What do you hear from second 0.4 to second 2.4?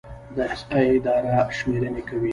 احصایې اداره شمیرنې کوي